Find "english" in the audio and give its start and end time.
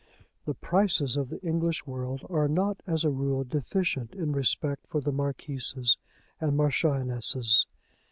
1.43-1.85